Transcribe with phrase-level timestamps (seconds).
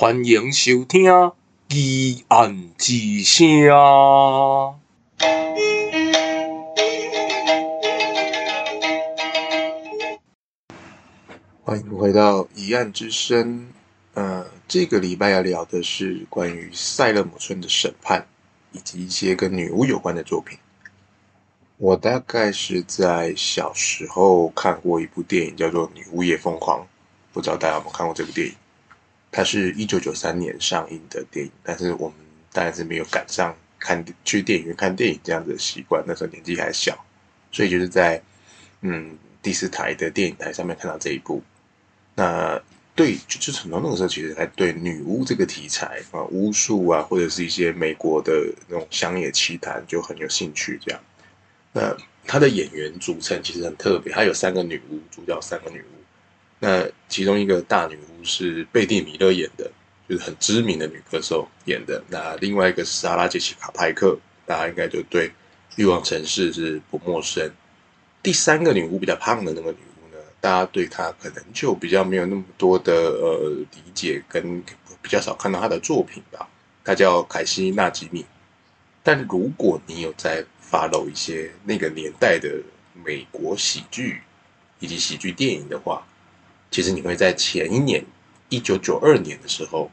[0.00, 1.02] 欢迎收听
[1.68, 3.46] 《疑案之声》。
[11.62, 13.58] 欢迎回到《疑案之声》。
[14.14, 18.26] 呃，这个礼拜要聊的是关于塞勒姆村的审判，
[18.72, 20.58] 以及一些跟女巫有关的作品。
[21.76, 26.80] 我大概是在小时候看过一部电影，叫做《女巫也疯狂》，
[27.34, 28.54] 不知道大家有没有看过这部电影？
[29.32, 32.16] 它是一九九三年上映的电影，但是我们
[32.52, 36.98] 当然是没有赶上看去电影院看电影这样子的习惯，那时候年纪还小，
[37.52, 38.20] 所以就是在
[38.80, 41.42] 嗯第四台的电影台上面看到这一部。
[42.14, 42.60] 那
[42.96, 50.78] 对，就就从那个时候其实还对女巫这个题材啊，巫术啊，或者是一些美国的那种乡野奇谈就很有兴趣。
[50.84, 51.00] 这样，
[51.72, 55.99] 那他的演员组成其实很特别，他有三个女巫，主角三个女巫。
[56.62, 59.68] 那其中一个大女巫是贝蒂·米勒演的，
[60.06, 62.04] 就是很知名的女歌手演的。
[62.08, 65.28] 那另外一个是莎拉·杰西卡·派克，大家应该就对
[65.76, 67.50] 《欲望城市》是不陌生。
[68.22, 74.62] 第三个女巫比较胖的那个女巫呢，大家对她可能就比较没有那么多的呃理解，跟
[75.00, 76.46] 比较少看到她的作品吧。
[76.84, 78.24] 她叫凯西·纳吉米。
[79.02, 82.50] 但如果你有在 follow 一些那个年代的
[83.02, 84.20] 美国喜剧
[84.78, 86.06] 以及喜剧电影的话，
[86.70, 88.04] 其实你会在前一年，
[88.48, 89.90] 一九九二年的时候，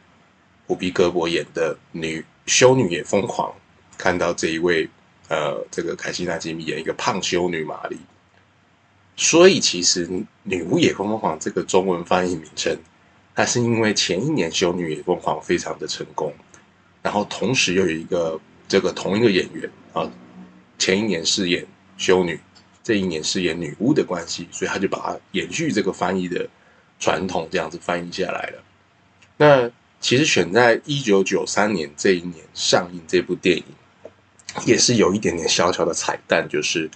[0.67, 3.49] 胡比·戈伯演的《女修女也疯狂》，
[3.97, 4.87] 看到这一位
[5.27, 7.97] 呃，这个凯西·娜吉米演一个胖修女玛丽。
[9.15, 10.07] 所以其实
[10.43, 12.77] 《女巫也疯狂》这个中文翻译名称，
[13.33, 16.31] 它是因为前一年《修女也疯狂》非常的成功，
[17.01, 20.07] 然后同时又有一个这个同一个演员啊，
[20.77, 21.65] 前一年饰演
[21.97, 22.39] 修女，
[22.83, 26.47] 这一年饰演女巫的关系，所以他就把它延续这个翻译的。
[26.99, 28.63] 传统这样子翻译下来了。
[29.37, 33.63] 那其实选在一九九三年这一年上映这部电影，
[34.65, 36.89] 也是有一点点小小的彩蛋，就是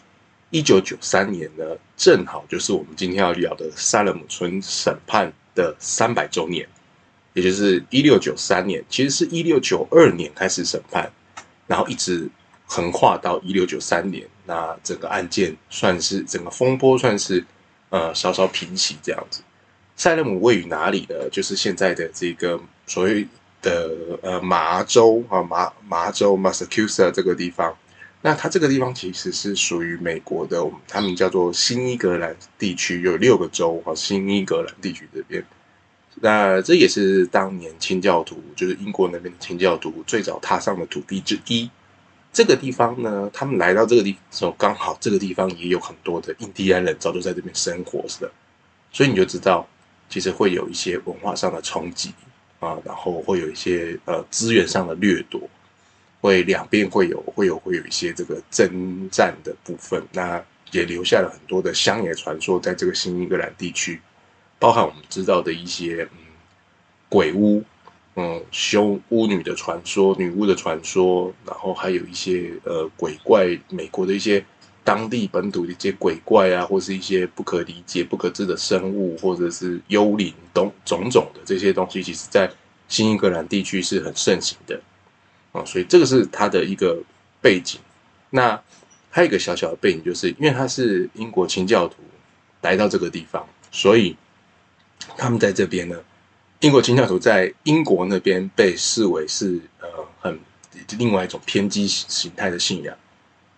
[0.50, 1.66] 一九九三年呢，
[1.98, 6.68] 正好就是我们今天要聊的萨勒姆村审判的三百周年，
[7.34, 11.12] 也就是一六九三年，其实是一六九二年开始审判，
[11.68, 12.30] 然后一直
[12.66, 17.44] 横跨到一六九三年，那整个案件算是整个风波算是
[17.90, 19.42] 呃稍稍平息这样子。
[20.02, 21.30] 塞勒姆位于哪里呢？
[21.30, 23.28] 就是现在的这个所谓
[23.62, 23.92] 的
[24.24, 27.78] 呃麻州啊，麻麻州 Massachusetts 这个地方。
[28.24, 35.46] 那它这个地方其实是属于美国的，他们叫做新英格兰地区，有六个州啊，新英格兰地区这边。
[36.16, 41.70] 那这也是当年清教徒，就是英国那边的清教徒最早踏上的土地之一。
[42.34, 48.32] 这个地方呢，他们来到这个地方的时候，刚好这个地方也有很多的印第安人早就在这边生活是的，
[48.92, 49.68] 所以你就知道。
[50.12, 52.14] 其实会有一些文化上的冲击
[52.60, 55.42] 啊，然后会有一些呃资源上的掠夺，
[56.20, 64.02] 会两边会有会有会有一些这个征战的部分，那也留下了很多的乡野传说，在这个新英格兰地区，
[64.60, 66.18] 包含我们知道的一些嗯
[67.08, 67.64] 鬼屋，
[68.16, 74.44] 嗯修巫女的传说、女巫的传说，然后还有一些呃鬼怪，美国的一些。
[74.84, 82.52] 当地本土的一些鬼怪啊，或是一些不可理解、不可知的生物，或者是幽灵等种种的这些东西，其实在
[82.88, 84.82] 新英格兰地区是很盛行的
[85.52, 85.64] 啊。
[85.66, 86.98] 所以这个是它的一个
[87.42, 87.80] 背景。
[88.32, 88.60] 那
[89.10, 91.98] 还有一个小小的背景，就是因为他是英国清教徒
[92.62, 94.16] 来到这个地方，所以
[95.18, 95.98] 他们在这边呢，
[96.62, 99.88] 英国清教徒在英国那边被视为是呃
[100.20, 100.40] 很
[100.98, 102.98] 另外一种偏激形态的信仰。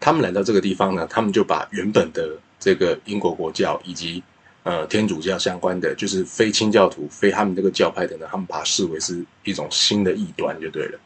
[0.04, 4.22] 他们来到这个地方呢，他们就把原本的这个英国国教以及
[4.64, 11.00] 呃天主教相关的，就是非清教徒、非他们这个教派的呢，他们把它视为是一种新的异端就对了。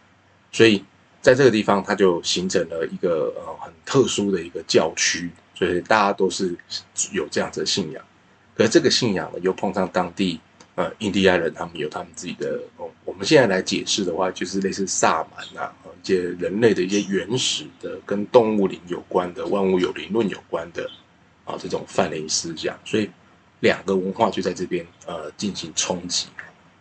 [0.52, 0.84] 所以
[1.22, 6.58] 在这个地方，它就形成了一个呃很特殊的一个教区，所以大家都是
[7.12, 8.04] 有这样子的信仰。
[8.56, 10.40] 可是这个信仰呢，又碰上当地
[10.74, 12.60] 呃印第安人，他们有他们自己的。
[13.06, 15.72] 我们现在来解释的话，就是类似萨满啊。
[16.08, 20.90] 一些人类的一些原始的跟动物灵有关的万物有灵论有关的
[21.44, 23.10] 啊，这种泛灵思想，所以
[23.60, 26.28] 两个文化就在这边呃进行冲击，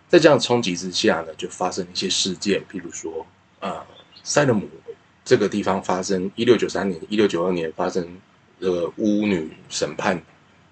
[0.09, 3.27] 在这样冲击之下呢，就发生一些事件，譬如说
[3.59, 3.85] 啊，
[4.23, 4.69] 塞勒姆
[5.25, 8.07] 这个地方发生一六九三年、一六九二年发生
[8.61, 10.23] 这个巫女审判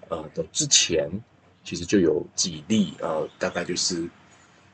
[0.07, 1.11] 呃的之前，
[1.61, 4.07] 其实就有几例呃，大概就是。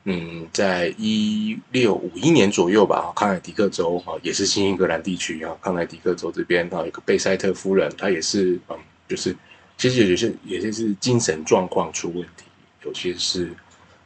[0.04, 8.76] 嗯，在一六五一年左右吧，康乃狄克州哈，也是新英格兰地区啊，康乃狄克州这边哈，一个贝塞特夫人，她也是嗯，
[9.06, 9.36] 就是
[9.78, 12.44] 其实有些有些是精神状况出问题，
[12.84, 13.52] 有些是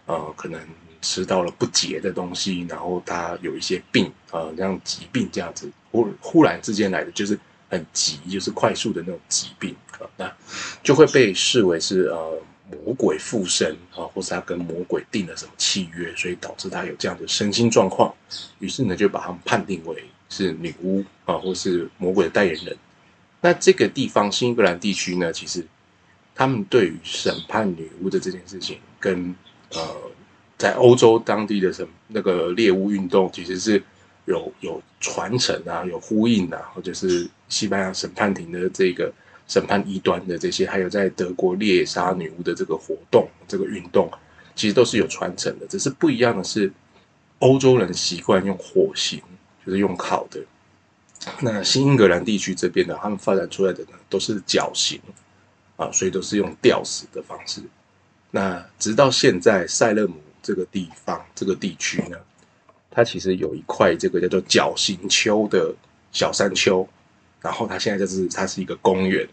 [0.04, 0.60] 呃可能
[1.00, 7.38] 吃到了不洁的东西，然后她有一些病啊，这样疾病这样子忽忽然之间来的，就是
[7.70, 10.30] 很急，就是快速的那种疾病啊，那
[10.82, 12.38] 就会被视为是呃
[12.70, 18.14] 魔鬼附身啊，或是他跟魔鬼订了什么契约，所以导致他有这样的身心状况，
[18.58, 22.76] 于是呢就把他们判定为是女巫啊，或是魔鬼的代言人。
[23.40, 25.66] 那这个地方新英格兰地区呢，其实。
[26.38, 29.34] 他们对于审判女巫的这件事情，跟
[29.72, 29.80] 呃，
[30.58, 33.82] 在欧洲当地的什么那个猎巫运动，其实是
[34.26, 39.10] 有有传承啊，有呼应啊，或者是西班牙审判庭的这个
[39.46, 44.10] 审判异端的这些，还有在德国猎杀女巫的这个活动、这个运动，
[44.54, 45.66] 其实都是有传承的。
[45.66, 46.72] 只是不一样的是，
[47.38, 49.22] 欧洲人习惯用火刑，
[49.64, 50.40] 就是用烤的。
[51.40, 55.00] 那新英格兰地区这边呢，他们发展出来的呢，都是绞刑。
[55.76, 57.60] 啊，所以都是用吊死的方式。
[58.30, 62.16] 那直到现在，塞勒姆这个地方、这个地区呢，
[62.90, 65.74] 它其实有一块这个叫做绞刑丘的
[66.12, 66.88] 小山丘，
[67.42, 69.28] 然后它现在就是它是一个公园。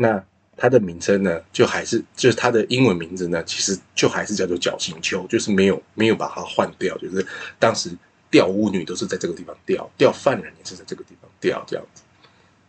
[0.00, 0.24] 那
[0.56, 7.26] 它的名称呢，就还是就是它的英文名字呢，其实就还是叫做绞刑丘，就是没有没有把它换掉，就是
[7.58, 7.90] 当时
[8.30, 12.02] 吊巫女都是在这个地方吊，吊犯人也是在这个地方吊这样子。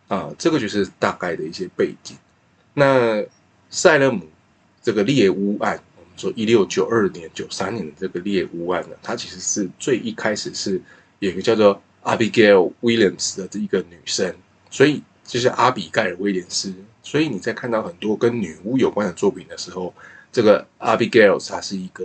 [0.08, 2.16] 啊，这个就是大概的一些背景。
[2.74, 3.24] 那
[3.70, 4.28] 塞勒姆
[4.82, 10.80] 这个猎巫案，我们说一六九二年、九三年的这个猎巫案呢，它其实是最一开始是
[11.20, 14.34] 有一个叫做 Abigail Williams 的这一个女生，
[14.70, 16.74] 所以就是阿比盖尔威廉斯。
[17.02, 19.94] 所以你在看到很多跟女巫有关的作品的时候，
[20.32, 22.04] 这个 Abigail 她是一个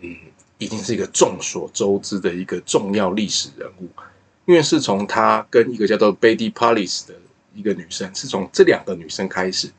[0.00, 0.14] 嗯，
[0.58, 3.88] 已经是一个众所周知的一个重要历史人物，
[4.44, 7.14] 因为是从她跟一个叫做 Betty police 的
[7.54, 9.70] 一个女生，是从这两个女生开始。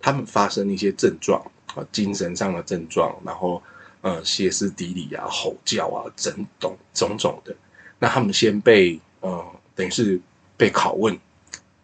[0.00, 1.40] 她们发生一些症状
[1.74, 3.62] 啊，精神上的症状，然后
[4.00, 7.54] 呃歇斯底里啊、吼叫啊、整种种种的。
[8.00, 9.44] 那他们先被呃
[9.76, 10.20] 等于是
[10.56, 11.16] 被拷问。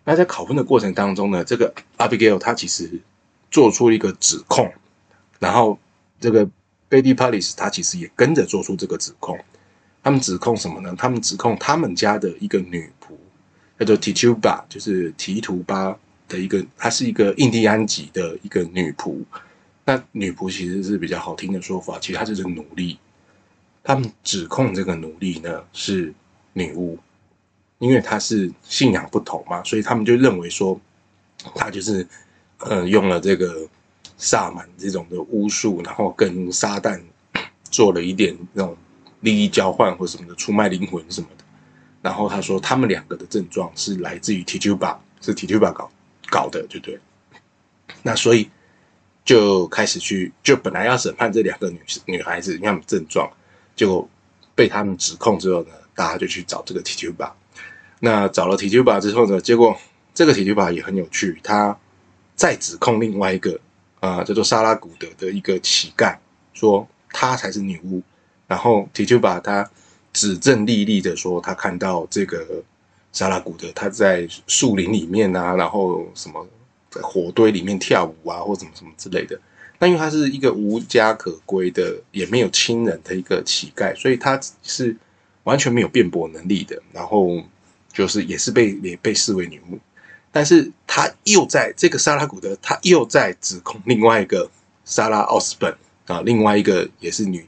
[0.04, 3.00] 那在拷问的过程当中呢，这个 Abigail 他其实
[3.50, 4.72] 做出一个指控，
[5.38, 5.78] 然后
[6.20, 6.46] 这个
[6.88, 9.38] Betty Palace 他其实也跟着做出这个指控。
[10.02, 10.94] 他们指控什么呢？
[10.96, 13.14] 他们指控他们家的一个女仆
[13.78, 15.98] 叫做 Tituba，就是提图巴。
[16.26, 19.22] 的一个，她是一个印第安籍的一个女仆。
[19.84, 22.98] 那女仆其实是比较好听的说法，其实她就是奴隶。
[23.82, 26.14] 他们指控这个奴隶呢是
[26.54, 26.98] 女巫，
[27.78, 30.80] 因为他是信仰不同嘛，所以他们就认为说
[31.54, 32.06] 他就是
[32.58, 33.68] 呃用了这个
[34.16, 37.00] 萨满这种的巫术，然后跟撒旦
[37.70, 38.76] 做了一点那种
[39.20, 41.44] 利益交换或什么的，出卖灵魂什么的。
[42.02, 45.90] 然后他说他们两个的症状是来自于 Tituba，是 Tituba 搞。
[46.30, 46.98] 搞的就对，
[48.02, 48.50] 那所以
[49.24, 53.30] 就开始去，就本来要审判这两个女女孩子，因为症状，
[53.76, 54.08] 就
[54.54, 57.30] 被他们指控之后呢，大家就去找这个 Tituba。
[58.04, 59.76] 那找了 Tituba 之后呢，结果
[60.14, 61.76] 这个 Tituba 也很有趣，他
[62.36, 63.58] 再指控另外一个
[63.98, 66.16] 啊、叫做沙拉古德的一个乞丐，
[66.52, 68.02] 说他才是女巫。
[68.46, 69.68] 然后 Tituba 他
[70.12, 72.62] 指证历历的说，他看到这个。
[73.14, 76.44] 沙拉古德他在树林里面啊，然后什么
[76.90, 79.40] 在火堆里面跳舞啊，或什么什么之类的。
[79.78, 84.96] 那因为他是一个无家可归的，也没有亲人的一个乞丐，所以他是
[85.44, 86.82] 完全没有辩驳能力的。
[86.92, 87.40] 然后
[87.94, 89.78] 就是也是被也被视为女巫，
[90.30, 94.50] 但是他又在这个莎拉古德，他又在指控另外一个
[94.84, 95.74] 莎拉奥斯本
[96.06, 97.46] 啊，另外一个也是女，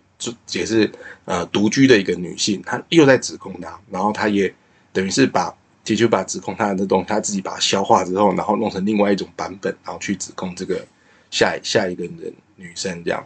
[0.52, 0.90] 也是
[1.26, 4.54] 呃独居的一个女性，他又在指控她，然后他也。
[4.92, 10.82] 等于是把，提出把指控他的那东西，他自己把它消化之后，然后弄成另外一种版本，然后去指控这个
[11.30, 13.22] 下下一个人女生这样。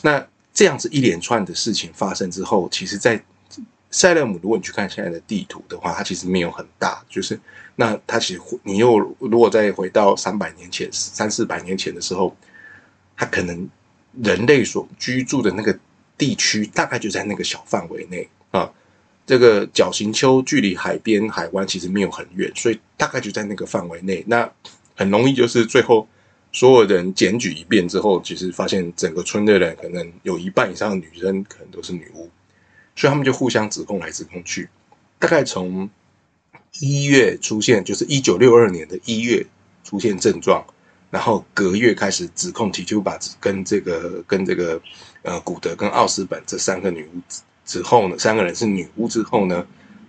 [0.00, 3.22] 那这样子一连串的事情发生之后，其实，在
[3.90, 7.38] 塞勒姆，如果你去看现在的地图的话，它其实没有很大，就是
[7.76, 12.36] 那它其实你又如果再回到三百年前、三四百年前的时候，
[13.16, 13.68] 它可能
[14.22, 15.76] 人类所居住的那个
[16.16, 18.70] 地区，大概就在那个小范围内啊。
[19.26, 24.24] 这个角形丘距离海边海湾其实没有很远，所以大概就在那个范围内。
[24.26, 24.50] 那
[24.96, 26.08] 很容易就是最后
[26.50, 32.28] 所有人检举一遍之后，其实发现整个村的人可能有一半以上的女生可能都是女巫，
[33.00, 34.68] 所以他们就互相指控来指控去。
[35.18, 35.88] 大概从
[36.80, 39.46] 一月出现，就是一九六二年的一月
[39.82, 40.62] 出现症状，
[41.10, 44.78] 然后隔月开始指控提丘巴跟这个跟这个
[45.22, 47.22] 呃古德跟奥斯本这三个女巫。
[47.64, 49.66] 之后呢，三个人是女巫之后呢，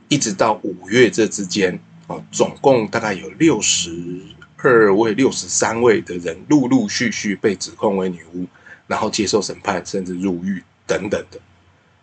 [0.10, 4.20] 一直到五月这之间啊，总共大概有六十
[4.58, 8.46] 二位、六十三位的人陆陆续续被指控为女巫，
[8.86, 11.40] 然后接受审判，甚至入狱等等的。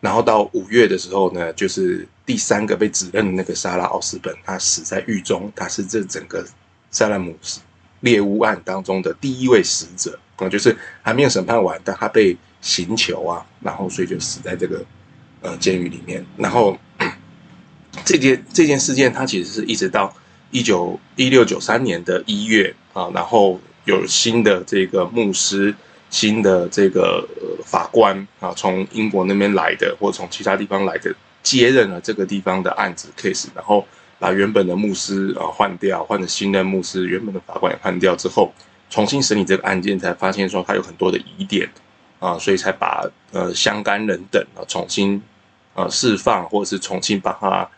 [0.00, 6.46] 然后到五月的时候呢，就是第三个被指认的那个莎拉奥斯本，他死在狱中，他是这整个
[6.92, 7.60] 萨勒姆斯
[8.00, 14.84] 猎巫案当中的第一位死者啊，就是还没有审判完，但他被刑求啊，然后所以就死在这个
[15.40, 16.24] 呃监狱里面。
[16.36, 16.78] 然后
[18.04, 20.14] 这件这件事件，它其实是一直到
[20.52, 25.74] 一九一六九三年的一月啊，然后有新的这个牧师。
[26.10, 27.22] 新的这个
[27.62, 33.86] 法官啊，从英国那边来的，或从其他地方来的，接任了这个地方的案子 case，然后
[34.18, 38.50] 把原本的牧师啊换掉，换了新的牧师，原本的法官也换掉之后，
[38.88, 41.68] 重新审理这个案件，才发现说他有很多的疑点
[42.18, 45.22] 啊，所以才把呃相干人等啊重新
[45.74, 47.68] 呃释放，或者是重新把他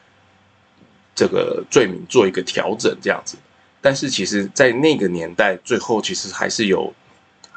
[1.17, 3.37] 这个罪名做一个调整这样子。
[3.81, 6.95] 但是其实，在那个年代，最后其实还是有。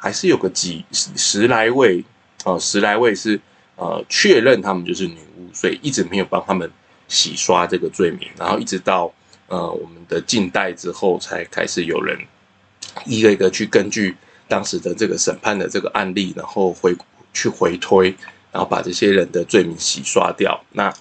[0.04, 2.04] 还是有个几十十来位，
[2.44, 3.40] 呃，十来位是
[3.74, 6.70] 呃确认他们就是女巫，所以一直没有帮他们
[7.08, 9.10] 洗刷这个罪名，然后一直到
[9.46, 12.18] 呃我们的近代之后，才开始有人
[13.06, 14.14] 一个一个去根据
[14.46, 16.94] 当时的这个审判的这个案例，然后回
[17.32, 18.14] 去回推，
[18.52, 20.62] 然后把这些人的罪名洗刷掉。
[20.72, 20.92] 那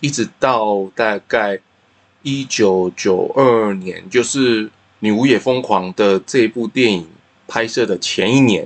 [0.00, 1.60] 一直到大概
[2.22, 4.64] 一九九二年，就是
[4.98, 7.06] 《女巫也疯狂》的这部电影。
[7.50, 8.64] 拍摄的前一年，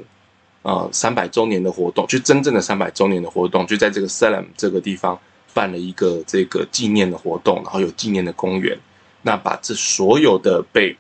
[0.61, 5.19] 啊、呃，三百周年的活动，就真正的三百周年的活动，就在这个 Salem 这个地方
[5.55, 8.79] 办了一个这个纪念的活动，然后有纪念的公园，
[9.23, 10.95] 那把这所有的被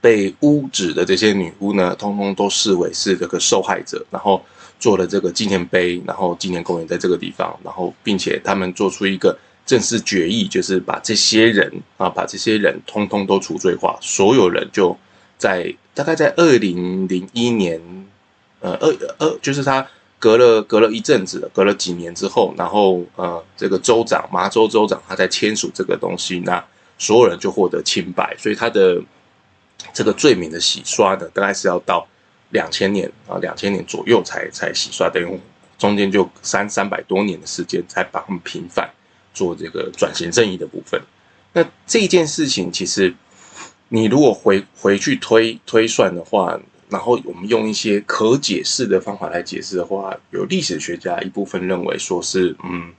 [0.00, 4.40] 被污指的这些女巫呢，通通都视为是这个受害者，然后
[4.78, 9.36] 做了这个纪念碑，然后纪念公园在这个地方，然后并且他们做出一个
[9.66, 14.96] 正式决议，就是把这些人啊，把这些人通通都除罪化，所有人就。
[15.36, 17.80] 在大概在二零零一年，
[18.60, 19.86] 呃，二二就是他
[20.18, 26.64] 隔了隔了一阵子，隔了几年之后，然后呃，这个州长麻州州长他在签署这个东西，那
[26.98, 29.02] 所有人就获得清白，所以他的
[29.92, 32.06] 这个罪名的洗刷呢，大概是要到
[32.50, 35.40] 两千年啊，两千年左右才才洗刷，等于
[35.76, 38.88] 中间就三三百多年的时间才把他们平反，
[39.34, 41.00] 做这个转型正义的部分。
[41.52, 43.14] 那这件事情其实。
[43.94, 52.92] 你如果回回去推推算的话，然后我们用一些可解释的方法来解释的话，有历史学家一部分认为说是，嗯，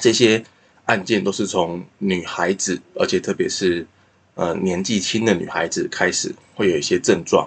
[0.00, 0.42] 这些
[0.86, 3.86] 案件都是从女孩子，而且特别是
[4.36, 7.46] 呃年纪轻的女孩子开始会有一些症状，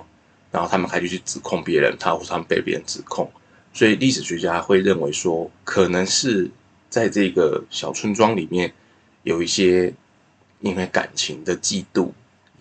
[0.52, 3.28] 然后他们开始去指控别人，他或他们被别人指控，
[3.74, 6.48] 所以历史学家会认为说，可能是
[6.88, 8.72] 在这个小村庄里面
[9.24, 9.92] 有一些
[10.60, 12.12] 因为感情的嫉妒。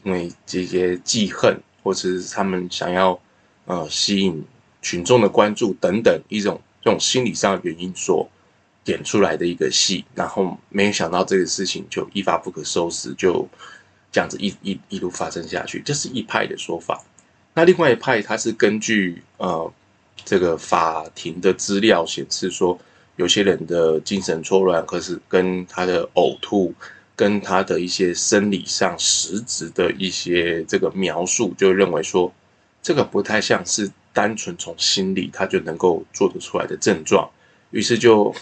[0.02, 3.18] 因为这些记恨，或者是他们想要
[3.66, 4.44] 呃吸引
[4.80, 8.28] 群众的关注等等一种这种心理上的原因所
[8.84, 13.46] 点出来的一个戏，然后没有想到这个事情就一发不可收拾，就
[14.10, 17.02] 这样子一一一路发生下去，这是一派的说法。
[17.54, 19.72] 那另外一派，他是根据呃
[20.24, 22.78] 这个法庭的资料显示说，
[23.16, 26.72] 有些人的精神错乱，可是跟他的呕吐。
[27.18, 32.32] 跟他的一些生理上实质的一些这个描述，就认为说，
[32.80, 37.28] 这个不太像是单纯从心理他就能够做得出来的症状，
[37.72, 38.32] 于是就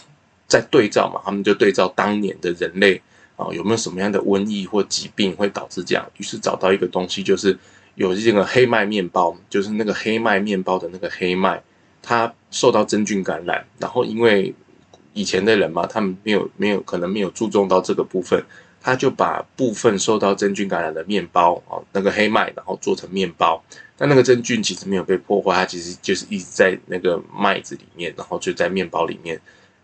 [0.47, 3.01] 在对照嘛，他们就对照当年的人类
[3.37, 7.59] 啊，有没有什么样的瘟疫或疾病会导致这样，于是找到一个东西，就是
[7.95, 11.63] 有这个黑麦面包，就是那个黑麦面包的那个黑麦，
[12.03, 14.55] 它受到真菌感染，然后因为
[15.15, 18.45] 以前的人嘛，他们没有没有可能没有注重到这个部分。
[18.87, 23.61] 他就把部分受到真菌感染的面包啊，那个黑麦，然后做成面包。
[23.97, 29.41] 但那个真菌其实没有被破坏，它其实就是一直在那个麦子里面，然后就在面包里面。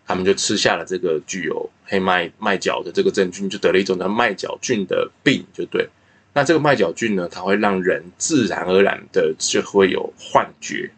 [0.07, 5.89] 他们就吃下了这个具有黑麦麦角的这个真菌，就得了一种叫麦角菌的病，就对。
[6.33, 10.89] 那这个麦角菌呢，它会让人自然而然的就会有幻觉，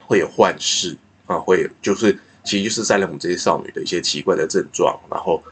[0.00, 5.42] 会有幻视啊，会有就是其实就是在我们这些少女的一些奇怪的症状，然后。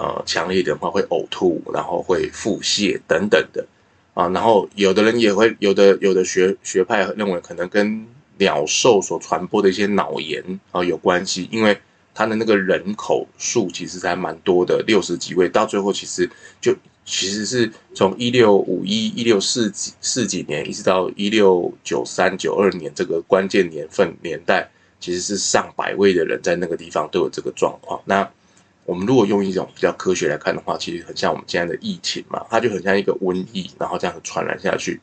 [0.00, 3.66] 呃，强烈的话会呕吐，然后会腹泻等等的
[4.14, 8.06] 啊，然后有的人也会有的有的学学派认为可能跟
[8.38, 10.42] 鸟兽所传播的一些脑炎
[10.72, 11.78] 啊有关系，因为
[12.14, 16.30] 它的那个人口数其实还蛮多的，六十几位，到最后其实
[16.62, 28.00] 就其实是从一六五一一六四几四几年一直到一六九三九二年这个关键年份年代，其实是上百位的人在那个地方都有这个状况。
[28.06, 28.26] 那
[28.90, 35.00] 我们如果用一种比较科学来看的话，其实很像我们现在的疫情嘛，它就很像一个瘟疫，然后这样传染下去。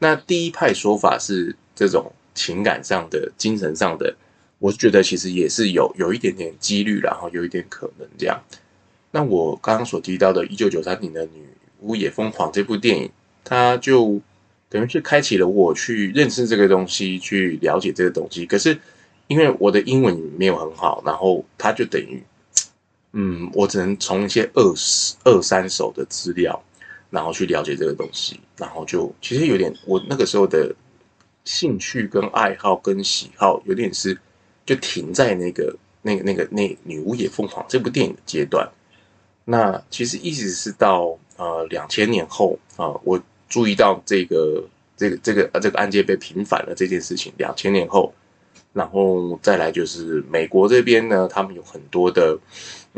[0.00, 4.12] 那第一派说法是这种情感上的、精神上的
[4.58, 8.42] 我是觉得其实也是有有一点点几率，然后有一点可能这样。
[9.12, 11.46] 那我刚刚所提到的1993年的《女
[11.82, 13.08] 巫也疯狂》这部电影，
[13.44, 14.20] 它就
[14.68, 18.44] 等于是开启了我去认识这个东西，去了解这个东西。
[18.44, 18.76] 可是
[19.28, 22.20] 因为我的英文没有很好，然后它就等于，
[23.12, 24.62] 嗯，我只能从一些二
[25.24, 26.62] 二三手的资料，
[27.10, 30.74] 然后去了解这个东西，然后就其实有点我那个时候的
[31.44, 34.16] 兴趣跟爱好跟喜好有点是
[34.66, 38.68] 就停在那个那个那个那《女巫也疯狂》这部电影的阶段。
[39.44, 44.62] 那其实一直是到呃两千年后啊、我注意到这个
[44.96, 47.32] 这个这个这个案件被平反了这件事情。
[47.38, 48.12] 两千年后，
[48.74, 52.38] 然后再来就是美国这边呢，他们有很多的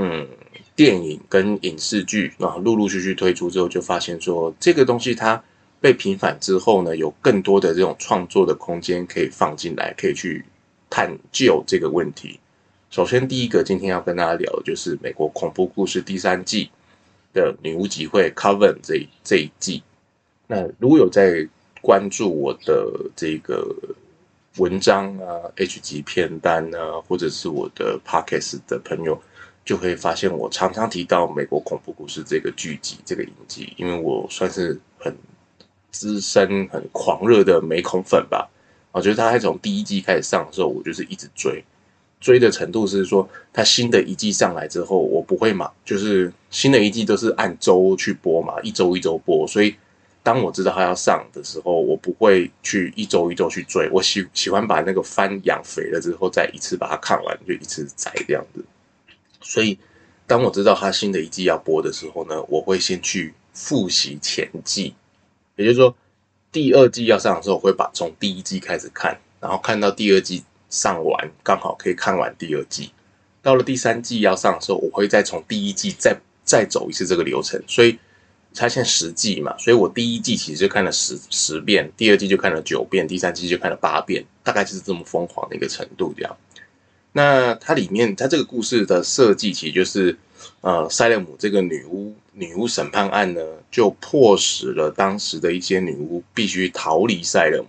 [0.02, 0.26] 嗯
[0.74, 5.44] 电影跟影视剧，然后陆陆续续推出之后，就发现说这个东西它
[5.78, 10.42] 被平反之后呢，有更多的这种创作的空间可以放进来，可以去
[10.88, 12.40] 探究这个问题。
[12.88, 16.70] 首先，第一个今天要跟大家聊的就是美国恐怖故事第三季
[17.34, 19.82] 的女巫集会 Coven 这这一季。
[20.46, 21.46] 那如果有在
[21.82, 23.76] 关注我的这个
[24.56, 29.20] 文章啊、H 级片单啊，或者是我的 Podcast 的朋友，
[29.64, 35.14] 就会发现我常常提到美国恐怖故事这个剧集、这个影集，因为我算是很
[35.90, 38.48] 资深、很狂热的美恐粉吧。
[38.92, 41.62] 我觉得他还从第一季开始上的时候，我就是一直追。
[42.20, 49.46] 追的程度是说，它新的一季上来之后，我不会嘛，就是新的一季都是按周去播嘛，一周一周播。
[49.46, 49.74] 所以
[50.22, 53.88] 当我知道它要上的时候，我不会去一周一周去追。
[53.90, 58.62] 我喜喜欢把那个番养肥了之后，再一次把它看完，就一次宰这样子。
[59.40, 59.78] 所以
[60.26, 64.94] 当我知道它新的一季要播的时候呢，我会先去复习前季，
[65.56, 65.96] 也就是说
[66.52, 70.44] 第二季要上的时候，我会把从第一季开始看，然后看到第二季。
[70.70, 72.92] 上完刚好可以看完第二季，
[73.42, 77.60] 到了第三季要上的时候，我会再从第一季再再走一次这个流程。
[77.66, 77.98] 所以
[78.54, 86.36] 它现在十季嘛，所以我第一季其实就看了十十遍，第二季就看了九遍，第三季就看了八遍，大概就是这么疯狂的一个程度这样。
[87.12, 90.16] 那它里面它这个故事的设计，其实就是
[90.60, 97.68] 呃，塞勒姆这个女巫女巫审判案呢，就迫使了当时的一些女巫必须逃离塞勒姆。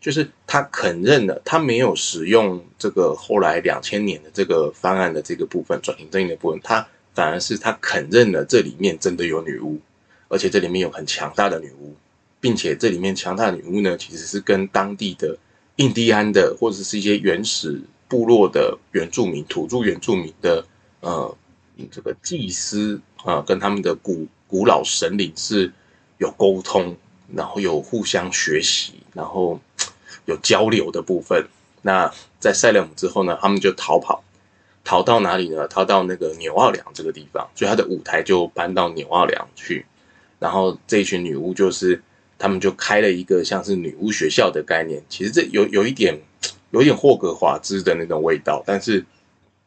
[0.00, 9.78] 就是他肯认了，他没有使用这个后来两千年的这个方案的这个部分转型正义的部分，他反而是他肯认了这里面真的有女巫，
[10.28, 11.94] 而且这里面有很强大的女巫，
[12.40, 15.36] 并且这里面强大的女巫呢，其实是跟当地的
[15.76, 17.78] 印第安的或者是一些原始
[18.10, 20.66] 部落的原住民、土著原住民的
[21.00, 21.34] 呃
[21.90, 25.72] 这个祭司啊、跟他们的古古老神灵是
[26.18, 26.94] 有沟通，
[27.34, 29.58] 然后有互相学习，然后。
[30.26, 31.48] 有交流的部分。
[31.82, 34.22] 那在塞勒姆之后呢，他们就逃跑，
[34.84, 35.66] 逃到哪里呢？
[35.66, 39.86] 逃到那个纽奥良这个地方，所以他的舞台就搬到纽奥良去。
[40.38, 42.00] 然后这一群女巫就是，
[42.38, 45.02] 他们就开了一个像是女巫学校的概念。
[45.08, 46.20] 其实这有有一点，
[46.70, 49.04] 有点霍格华兹的那种味道，但是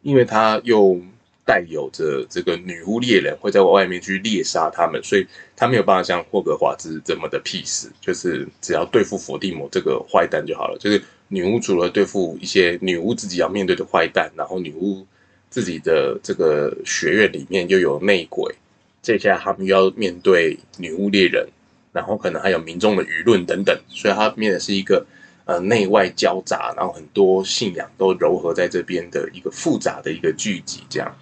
[0.01, 0.99] 因为他又。
[1.45, 10.77] 带有着这个女巫猎人会在外面去猎杀他们，所以他没有办法像霍格华兹这么的 peace，就是只要对付伏地魔这个坏蛋就好了。
[10.79, 15.05] 就是女巫除了对付一些女巫自己要面对的坏蛋，然后女巫
[15.49, 18.55] 自己的这个学院里面又有内鬼，
[19.01, 21.45] 这下他们又要面对女巫猎人，
[21.91, 25.05] 然后可能还有民众的舆论等等，所以他面的是一个
[25.45, 31.15] 呃内外交杂，然后很多信仰都糅合在这边的一个复杂的一个聚集这样。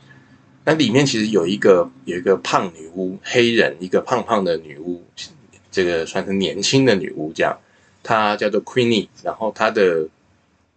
[0.64, 5.02] 那里面其实有一个有一个胖女巫，黑人，一个胖胖的女巫，
[5.72, 7.58] 这个算是年轻的女巫，这样，
[8.04, 10.08] 她叫做 Queenie，然后她的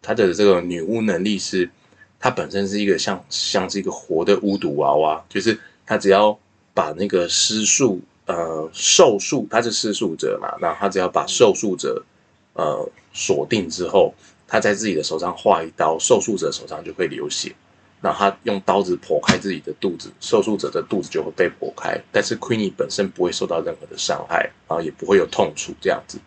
[0.00, 1.68] 她的这个女巫能力是，
[2.18, 6.38] 她本身是一个像像是一个活的巫毒娃娃，就是她只要
[6.72, 12.02] 把那个施术呃受术，她是施术者嘛，然后她只要把受术者
[12.54, 14.12] 呃锁定之后，
[14.48, 17.54] 他在自己的手上划一刀，受术者手上就会流血。
[18.00, 26.18] 然后他用刀子剖开自己的肚子，受术者的肚子就会被剖开，但是 Queenie 本身不会受到任何的伤害，然后也不会有痛楚这样子，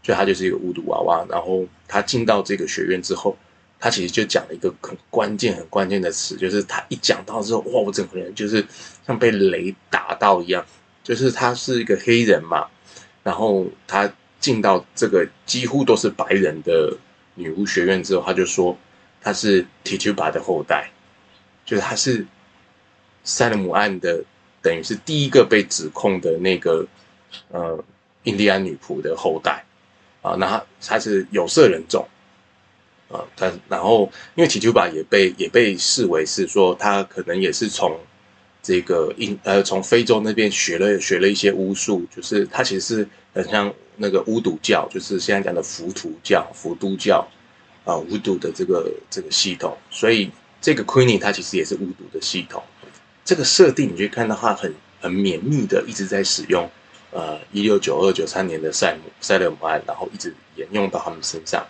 [0.00, 1.26] 所以他就是一个巫毒娃娃。
[1.28, 3.36] 然后他进到这个学院之后，
[3.80, 8.64] 他其实就讲了一个很关键、很关键的词，就是他一讲到之后，哇，我整个人就是
[9.04, 10.64] 像被雷打到一样，
[11.02, 12.68] 就是他是一个黑人嘛，
[13.24, 14.08] 然后他
[14.44, 16.94] 进到这个几乎都是白人的
[17.34, 18.76] 女巫学院之后，他就说
[19.22, 20.90] 他是 Tituba 的后代。
[21.64, 22.26] 就是他是
[23.22, 24.22] 塞勒姆案的，
[24.60, 26.86] 等于是第一个被指控的那个
[27.48, 27.82] 呃
[28.24, 29.64] 印第安女仆的后代
[30.20, 32.06] 啊，那他他是有色人种，
[33.08, 37.98] 啊，但然后因为 Tituba 也被也被视为是说他可能也是从
[38.64, 47.28] 这个印呃从非洲那边学了学了一些巫术，就是他其实是很像那个巫毒教，就是现在讲的伏图教、伏都教
[47.84, 50.30] 啊巫毒的这个这个系统，所以
[50.62, 52.62] 这个 Queenie 它其实也是巫毒的系统。
[53.22, 56.66] 这个设定你就看到它很很绵密的一直在使用，
[57.10, 61.62] 呃，一六九二九三年的塞姆塞勒姆案，然后一直沿用到他们身上。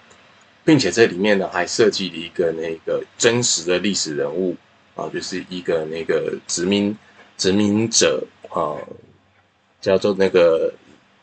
[0.66, 4.56] 并且这里面呢，还设计了一个那个真实的历史人物
[4.94, 6.96] 啊，就是一个那个殖民
[7.36, 8.78] 殖民者啊，
[9.80, 10.72] 叫做那个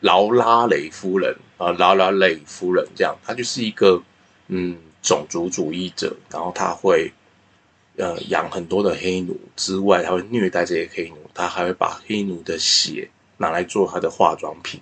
[0.00, 4.02] 劳拉雷夫人啊，劳拉雷夫人这样，她就是一个
[4.48, 7.12] 嗯种族主义者，然后他会
[7.96, 14.80] 呃养很多的黑奴之外，他会虐待这些黑奴，他还会把黑奴的血拿来做他的化妆品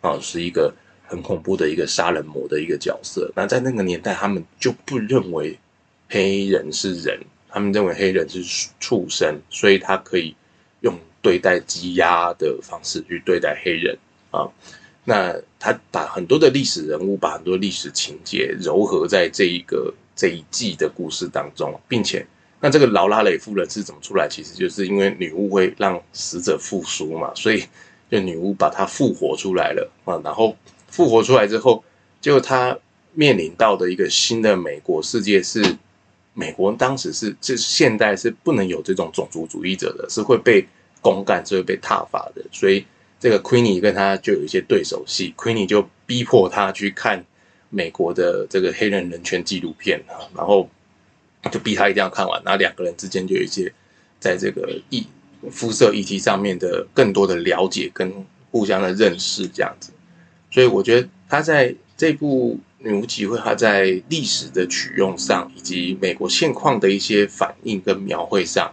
[0.00, 0.74] 啊，是一个。
[1.10, 3.32] 很恐怖的一个杀人魔的一个角色。
[3.34, 5.58] 那在那个年代，他们就不认为
[6.06, 7.18] 黑人是人，
[7.48, 10.34] 他们认为黑人是畜生，所以他可以
[10.80, 13.98] 用对待鸡鸭的方式去对待黑人
[14.30, 14.48] 啊。
[15.04, 22.26] 那他把很多的历史人物，把很多历史情节糅合在这一个这一季的故事当中，并且，
[22.60, 24.28] 那这个劳拉雷夫人是怎么出来？
[24.28, 27.64] 其实就是因为女巫会让死者复苏嘛，所以
[28.10, 30.56] 就女巫把她复活出来了啊，然后。
[30.90, 31.84] 复活出来之后，
[32.18, 32.76] 就他
[33.12, 35.62] 面临到的一个新的美国世界是，
[36.38, 40.64] 美国当时是就是现代是不能有这种种族主义者的，是会被
[41.02, 42.44] 公干，是会被挞伐的。
[42.52, 42.86] 所以
[43.18, 47.24] 这个 Queenie 跟他就有一些对手戏，Queenie 就逼迫他去看
[47.70, 50.70] 美国的这个黑人人权纪录片啊，然后
[51.50, 53.72] 就逼他一定要看完，然后两个人之间就有一些
[54.20, 55.04] 在这个议
[55.50, 58.12] 肤色议题上面的更多的了解跟
[58.52, 59.90] 互相的认识这样子。
[60.52, 68.72] 所以我觉得他在这部《女巫集会》，它在历史的取用上，以及美国现况的一些反应跟描绘上，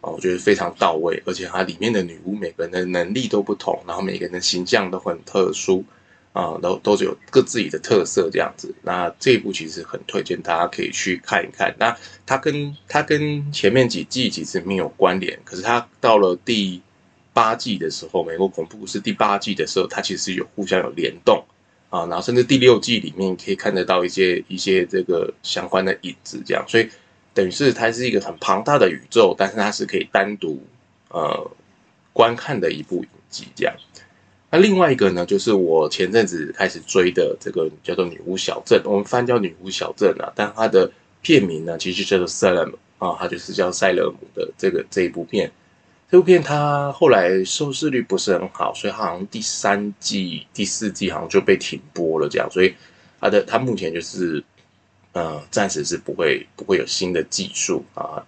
[0.00, 1.22] 啊，我觉得非常到位。
[1.24, 5.84] 而且它里面的女巫每个人的能力都不同，然后每个人的形象都很特殊，
[6.32, 8.74] 啊，都都是有各自己的特色这样子。
[8.82, 11.74] 那这一部其实很推荐大家可以去看一看。
[11.78, 16.82] 那它跟它跟前面几季其实没有关联，可是它到了第。
[17.32, 21.44] 八季的时候，美国恐怖故事第八季的时候，它其实有互相有联动
[21.88, 26.88] 啊，然后甚至第六季里面可以看得到一些一些这个相关的影子，这样，所以
[27.32, 30.60] 等于是它是一个很庞大的宇宙，但是它是可以单独
[31.10, 31.50] 呃
[32.12, 33.74] 观看的一部影集，这样。
[34.50, 45.50] 那另外一个呢，就是我前阵子开始追的这个叫做《女巫小镇》，我们翻叫《女巫小镇》啊，但它的片名呢，其实叫做 Salem 啊，它就是叫塞勒姆的这个这一部片。
[46.08, 52.48] 这部片它后来收视率不是很好，所以它好像第三季、第四季好像就被停播了，这样。
[52.48, 52.72] 所以
[53.20, 54.42] 它的它目前就是
[55.12, 58.24] 呃，暂时是不会不会有新的技术啊。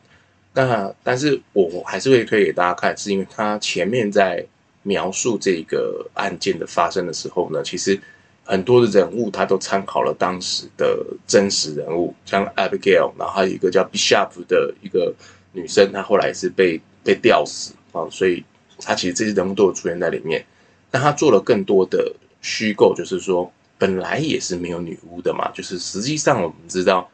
[0.54, 4.44] 那但是我还是会推给大家看，是因为它前面在
[4.82, 7.96] 描述这个案件的发生的时候呢，其实
[8.42, 15.14] 很多的人物他都参考了当时的真实人物，像 Abigail，然后还有一个叫 Bishop 的一个
[15.52, 16.80] 女生，她后来是被。
[17.02, 18.44] 被吊死啊，所以
[18.80, 20.44] 他其实这些人物都有出现在里面。
[20.90, 25.50] 但他做了更多的虚构，就是说本来也是没有女巫的嘛。
[25.52, 27.11] 就是实际上我们知道，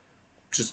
[0.53, 0.73] 就是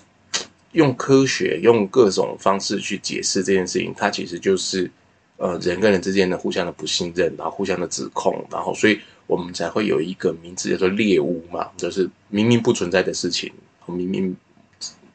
[0.74, 4.91] 用科学用各种方式去解释这件事情，它其实就是
[5.38, 13.52] 呃人跟人之间的互相的不信任，然后互相的指控，然后所以我们才会有一个名字叫做猎巫嘛，就是明明不存在的事情，
[13.88, 14.36] 明明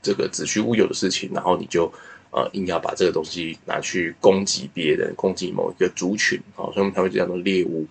[0.02, 1.92] 这个子虚乌有的事情，然后你就。
[2.36, 7.86] 呃，硬要把这个东西拿去攻击别人，攻击某一个族群，好，所以他们就叫做猎巫。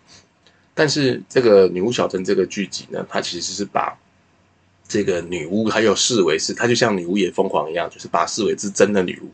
[0.76, 3.98] 但是这个女巫小镇这个剧集呢，它其实是把
[4.88, 9.32] 这个女巫还有视为是，它就像女巫也疯狂一样，就是把视为是真的女巫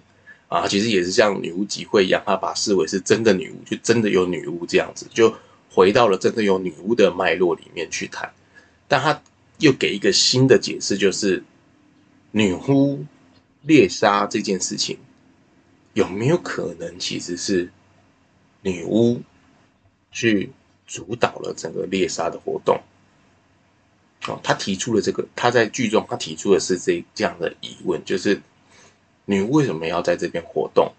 [0.48, 5.36] 啊，其实也是像女巫集会一样，它把视为是真的女巫，就真的有女巫这样子，就
[5.70, 8.32] 回到了真的有女巫的脉络里面去谈。
[8.88, 9.22] 但他
[9.58, 11.44] 又给一个新的解释，就是
[12.32, 13.04] 女巫。
[13.62, 14.98] 猎杀这件事情
[15.94, 17.72] 有没有可能其实是
[18.62, 19.22] 女巫
[20.12, 20.52] 去
[20.88, 22.82] 主导了整个猎杀的活动？
[24.28, 28.42] 哦，他提出了这个，他在剧中他提出的是这这样的疑问，就是
[29.26, 30.92] 女巫为什么要在这边活动？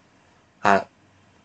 [0.61, 0.85] 她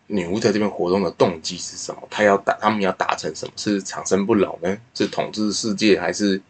[0.07, 2.07] 女巫在这边活动的动机是什么？
[2.09, 3.53] 她要达，他们要达成什么？
[3.55, 4.77] 是长生不老呢？
[4.93, 6.41] 是统治世界，还是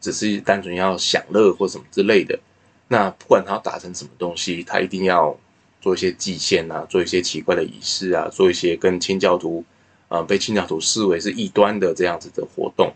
[0.00, 2.38] 只是单纯要享乐或什么之类的？
[2.88, 5.36] 那不管他要达成什么东西，他一定要
[5.80, 9.64] 做一些祭献啊，做一些奇怪的仪式啊，做一些跟清教徒
[10.08, 12.92] 啊、呃、被清教徒视为是异端的这样子的活动。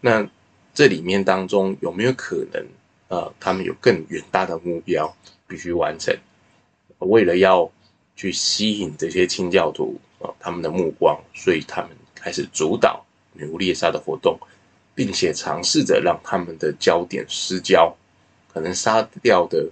[0.00, 0.28] 那
[0.74, 2.64] 这里面当中有没有可能
[3.08, 6.16] 呃，他们有更远大的目标必须完成，
[6.98, 7.70] 为了要
[8.14, 14.38] 去吸引这些清教徒啊、呃、他们的目光，所以他们开始主导女巫猎杀的活动，
[14.94, 17.94] 并且尝试着让他们的焦点失焦，
[18.56, 19.68] 可能杀掉的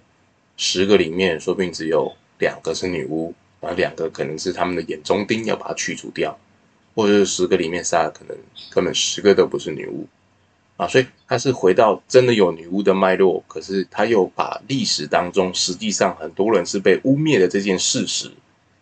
[0.58, 6.38] 十个里面，说不定只有两个是女巫，然后两个可能是他们的眼中钉，要把它去除掉，
[6.94, 8.36] 或者是十个里面杀的可能
[8.70, 10.06] 根本十个都不是女巫。
[10.76, 18.30] 啊，所以他是回到真的有女巫的脉络，可是他又把历史当中实际上很多人是被污蔑的这件事实，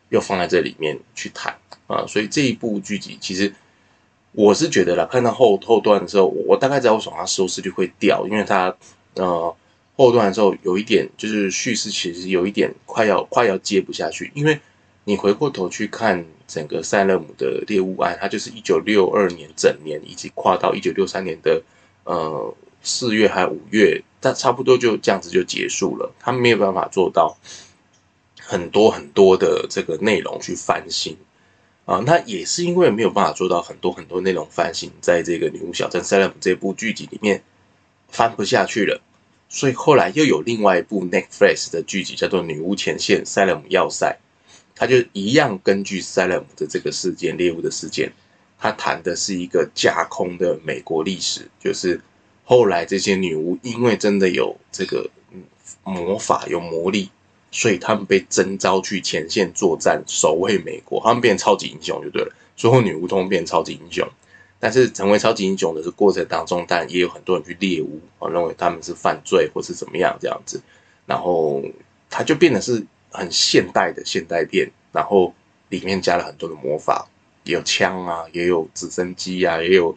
[0.09, 2.05] 又放在这里面去谈啊。
[2.09, 3.55] 所以这一部剧集，其实
[4.33, 8.75] 我是觉得啦，看到后后段的时候，我大概知道为什么它收视率会掉，因为它
[9.15, 9.55] 呃
[9.97, 14.61] 后段的时候有一点就是叙事其实有一点快要快要接不下去，因为
[15.05, 21.63] 你回过头去看整个塞勒姆的猎物案，它就是一九六二年整年，以及跨到一九六三年的。
[22.05, 22.53] 呃，
[22.83, 26.13] 四月还五月，但差不多就这样子就结束了。
[26.19, 27.39] 他没有办法做到
[28.41, 31.17] 很多很多的这个内容去翻新
[31.85, 32.03] 啊。
[32.05, 37.45] 那也是因为没有办法做到很多很多内容翻新，在这个《女巫小镇塞勒姆》这部剧集里面
[38.09, 39.01] 翻不下去了，
[39.55, 44.19] 所以后来又有另外一部 Netflix 的剧集叫做《女巫前线：塞勒姆要塞》，
[44.75, 48.11] 它就一样根据塞勒姆的这个事件，猎巫的事件。
[48.59, 52.01] 他谈的是一个架空的美国历史，就是
[52.45, 55.11] 后来这些女巫因为真的有这个
[55.85, 57.11] 魔法有魔力，
[57.51, 62.33] 所以他们被征召去前线作战，守卫美国，他们变超级英雄就对了。
[62.57, 64.09] 所有女巫通变超级英雄，
[64.65, 70.63] 但是成为超级英雄的这过程当中，当然也有很多人去猎巫啊，认为他们是犯罪或是怎么样这样子，
[71.05, 71.61] 然后
[72.09, 75.35] 他就变得是很现代的现代片，然后
[75.69, 77.09] 里面加了很多的魔法。
[77.43, 79.93] 有枪啊，也有直升机啊，也有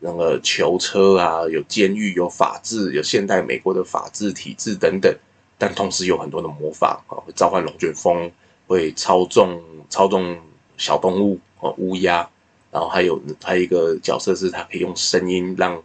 [0.00, 5.10] 那个囚车啊，有监狱，有法治，有现代美国的法治体制等等。
[5.56, 8.30] 但同时有很多的魔法啊，会召唤龙卷风，
[8.66, 10.38] 会操纵操纵
[10.76, 12.28] 小动物啊，乌鸦。
[12.70, 15.82] 然后还有还有一个角色是，他可以用声音让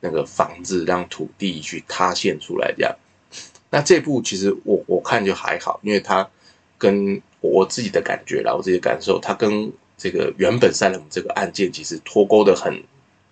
[0.00, 2.94] 那个房子、让土地去塌陷出来这样。
[3.70, 6.28] 那这部其实我我看就还好，因为它
[6.78, 12.82] 跟我自己的感觉啦，我自己的感受，它跟这个原本塞勒姆这个案件其实脱钩的很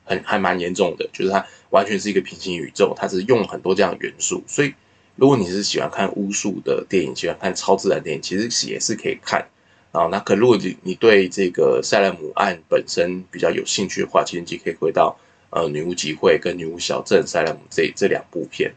[0.04, 4.42] 很还蛮严重的，就是它完全是一个平行宇宙，它是用很多这样的元素。
[4.46, 4.74] 所以
[5.14, 9.46] 如果你是喜欢看巫术的电影，喜欢看超自然电影，其实也是可以看
[9.94, 10.08] 啊。
[10.10, 15.16] 那可如果你你对这个塞勒姆案本身比较有兴趣的话，其实你可以回到
[15.48, 18.74] 呃女巫集会跟女巫小镇塞勒姆这这两部片。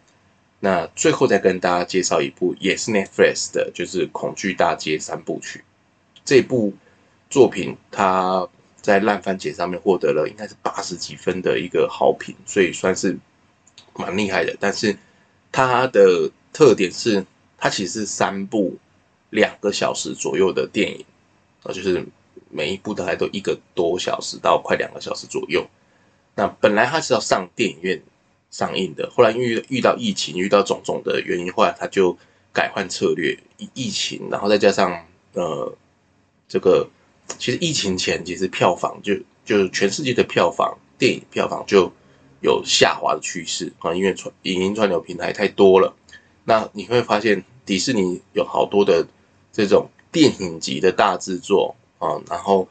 [0.62, 5.64] 那最后再跟大家介绍一部也是 Netflix 的，就是恐惧大街三部曲
[6.24, 6.74] 这部。
[7.30, 8.48] 作品，它
[8.80, 13.18] 在烂番茄上面获得了应该是八十几分的一个好评，所以算是
[13.94, 14.56] 蛮厉害的。
[14.62, 14.98] 但是
[15.52, 17.26] 它的特点是，
[17.58, 18.78] 它其实是三部
[19.30, 21.06] 两个小时左右的电影，
[21.64, 22.06] 啊，就是
[22.50, 25.66] 每一部大概都一个多小时到快两个小时左右。
[26.36, 28.02] 那本来它是要上电影院
[28.52, 32.18] 上映的，后来因为遇到疫情，遇到种种的原因，后来它就
[32.54, 35.74] 改换策略，疫疫情，然后再加上呃
[36.48, 36.90] 这个。
[37.38, 39.14] 其实疫情前，其实票房就
[39.44, 41.92] 就全世界的票房，电影票房就
[42.40, 45.94] 有下滑的趋势啊，因为传影音串流平台太多了。
[46.46, 49.06] 那你会发现，迪士尼有好多的
[49.58, 52.68] 这种电影级的大制作啊，然后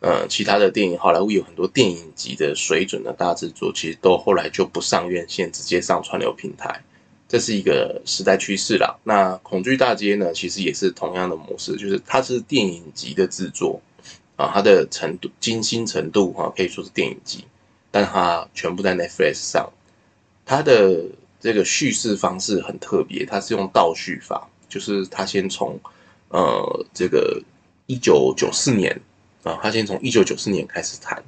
[0.00, 6.82] 呃，其他的电影，好莱坞有很多电影级的水准的大制作，其实都后来就不上院线，直接上串流平台。
[7.28, 8.96] 这是一个时代趋势啦。
[9.04, 13.80] 那恐惧大街呢，其实也是同样的模式，就是它是电影级的制作
[14.34, 17.44] 啊，它的程度精心程度哈，可以说是电影级，
[17.92, 19.72] 但它全部在 Netflix 上。
[20.44, 21.04] 它的
[21.40, 25.76] 这个叙事方式很特别，它是用倒叙法，就是它先从
[26.28, 27.42] 呃这个
[27.86, 29.00] 一九九四年
[29.42, 31.22] 啊，他先从一九九四年开始谈，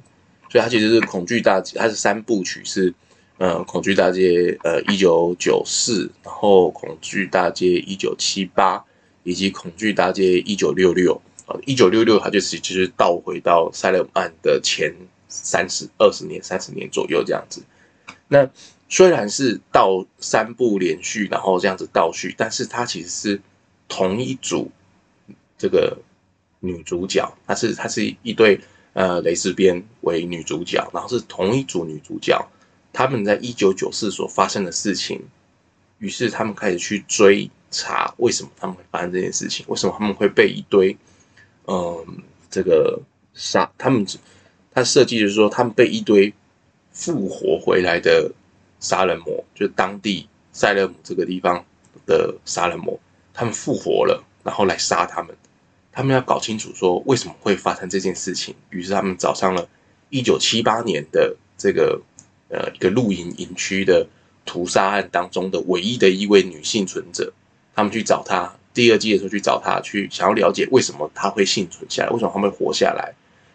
[0.49, 2.93] 所以他其实是恐惧大街，它是三部曲是。
[3.41, 8.83] 呃，恐惧大街，呃，一九九四，然后恐惧大街一九七八，
[9.23, 14.93] 以及恐惧大街一九六六，啊，一九六六，它就是其实倒回到塞勒姆案的前
[15.29, 17.63] 三十二十年、三十年左右这样子。
[18.27, 18.45] 那
[18.89, 23.41] 虽然是倒三部连续，然后这样子倒叙，但是它其实是
[23.87, 24.69] 同一组
[25.59, 25.95] 这个
[26.59, 28.59] 女主角，她是她是一对
[28.93, 32.43] 呃蕾丝边为女主角，然后是同一组女主角。
[32.91, 35.21] 他们在一九九四所发生的事情，
[35.99, 40.97] 于是他们开始去追查为什么他们会发生这件事情，为什么他们会被一堆，
[41.67, 42.03] 嗯，
[42.49, 42.99] 这个
[43.35, 44.03] 杀他们，
[44.71, 46.33] 他设计就是说他们被一堆
[46.91, 48.31] 复活回来的
[48.79, 51.63] 杀人魔，就是当地塞勒姆这个地方
[52.07, 52.99] 的杀人魔，
[53.33, 55.33] 他们复活了，然后来杀他们。
[55.91, 59.67] 他们要搞清楚说为什么会发生这件事情，于是他们找上了
[60.09, 61.99] 一九七八年的这个
[62.47, 64.07] 呃一个露营营区的
[64.45, 67.33] 屠杀案当中的唯一的一位女幸存者，
[67.75, 68.55] 他们去找她。
[68.71, 73.13] 第二季的时候去找她，去想要了解为什么她会幸存下来，为什么他们会活下来，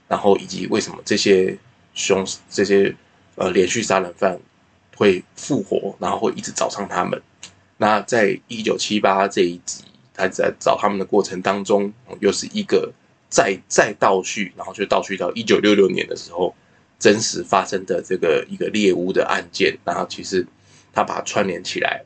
[0.09, 1.57] 然后以及为什么这些
[1.95, 2.95] 凶这些
[3.37, 4.39] 呃连续杀人犯
[4.97, 7.23] 会复活，然后会一直找上他们。
[7.79, 9.85] 那在一九七八这一集。
[10.15, 12.93] 他在找他们的过程当中，又是一个
[13.29, 16.55] 再再倒叙，然后就倒叙到一九六六年的时候，
[17.01, 20.47] 真实发生的这个一个猎巫的案件，然后其实
[20.93, 22.05] 他把它串联起来，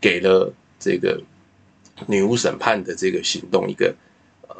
[0.00, 1.22] 给了这个
[2.06, 3.94] 女巫审判的这个行动一个
[4.48, 4.56] 呃，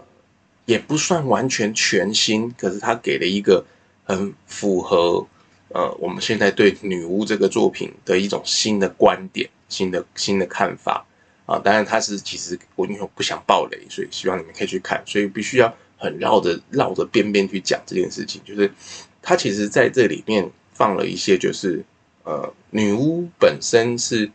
[0.66, 3.64] 也不算完全全新，可是他给了一个
[4.04, 5.26] 很符合
[5.68, 11.06] 呃我们现在对女巫这个作品的一种新的观点、新的新的看法。
[11.50, 18.40] 啊，当然他是其实我因为我不想爆雷，所以希望你们可以去看，所以必须要很绕着绕着边边去讲这件事情。
[18.44, 18.72] 就是
[19.20, 21.84] 他其实在这里面放了一些，就是
[22.22, 24.30] 呃，女巫本身是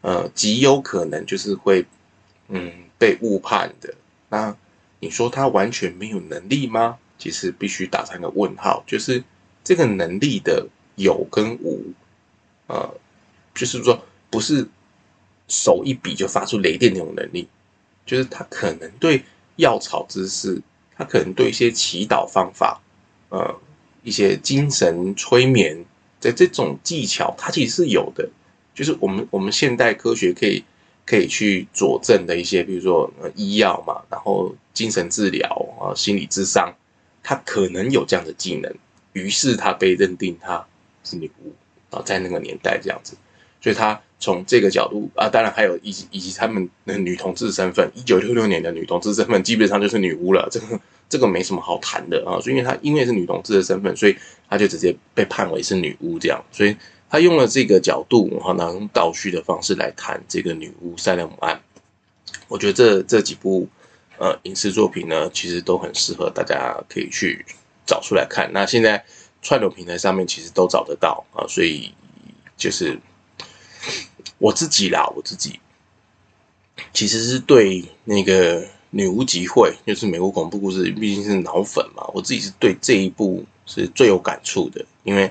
[0.00, 1.86] 呃极有可能就是会
[2.48, 3.94] 嗯被误判的。
[4.28, 4.56] 那
[4.98, 6.98] 你说他完全没有能力吗？
[7.18, 9.22] 其实必须打上个问号，就是
[9.62, 10.66] 这个能力的
[10.96, 11.92] 有跟无，
[12.66, 12.92] 呃，
[13.54, 14.66] 就是说不是。
[15.48, 17.48] 手一比就发出雷电那种能力，
[18.06, 19.24] 就是他可能对
[19.56, 20.60] 药草知识，
[20.96, 22.80] 他可能对一些祈祷方法，
[23.30, 23.58] 呃，
[24.02, 25.84] 一些精神催眠
[26.20, 28.28] 的这种技巧，他其实是有的。
[28.74, 30.62] 就是我们我们现代科学可以
[31.04, 35.48] 可以去佐证的一些，比如说医药嘛，然后精神治疗
[35.80, 36.72] 啊，心理智商，
[37.24, 38.72] 他可能有这样的技能，
[39.14, 40.64] 于是他被认定他
[41.02, 41.52] 是女巫
[41.90, 43.16] 啊，在那个年代这样子，
[43.68, 44.00] 所以他。
[44.20, 52.34] 从这个角度啊，当然还有以及以及他们的女同志身份，一九六六年的女同志身份基本上就是女巫了，这个这个没什么好谈的啊。
[52.40, 54.16] 所以，因为她因为是女同志的身份，所以
[54.50, 56.44] 她就直接被判为是女巫这样。
[56.50, 56.76] 所以，
[57.08, 58.28] 她用了这个角度，
[58.58, 61.60] 然后，倒叙的方式来谈这个女巫塞勒姆案。
[62.48, 63.68] 我觉得这这几部
[64.18, 67.46] 呃影视作品呢，其实都很适合大家可以去
[67.86, 68.50] 找出来看。
[68.52, 69.04] 那现在
[69.42, 71.94] 串流平台上面其实都找得到啊，所以
[72.56, 72.98] 就是。
[74.38, 75.60] 我自己啦，我自己
[76.92, 82.04] 其实是对那个女巫集会，就是美国恐怖故事，毕竟是脑粉嘛。
[82.14, 85.30] 我自己是对这一部是最有感触的，因为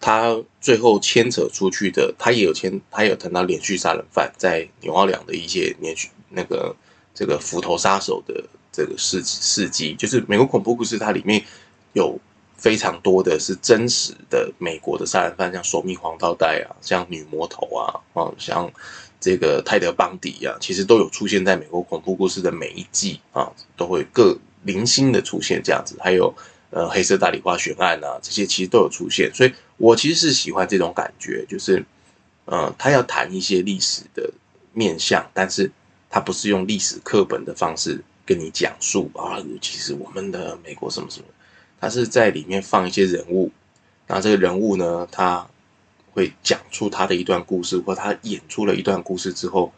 [0.00, 6.76] 他最后牵扯出去的，他也有牵，他有谈到连续杀人犯在纽奥良的一些连续那个
[7.14, 11.44] 这个斧头杀手的这个事事迹，就是美国恐怖故事，它里面
[11.92, 12.18] 有。
[12.62, 17.82] 非常多的是真实的美国的杀人犯，像索密黄道带啊，像女魔头啊，
[18.14, 18.70] 啊，像
[19.20, 25.96] 这个泰德邦迪啊，其实都有出现在美国恐怖故事的每一季啊，都会各零星的出现这样子。
[25.98, 26.32] 还有
[26.70, 29.28] 呃黑色大理花悬案啊，这些其实都有出现。
[29.34, 31.84] 所以我其实是喜欢这种感觉，就是
[32.44, 34.32] 呃，他要谈一些历史的
[34.72, 35.68] 面向，但是
[36.08, 41.26] 他不是用历史课本的方式跟你讲述啊，其实我们的美国什么什么。
[41.82, 43.50] 他是在里面放一些人物，
[44.06, 45.44] 那这个人物呢，他
[46.12, 49.72] 会讲出他的一段故事，或他演出了一段故事之后，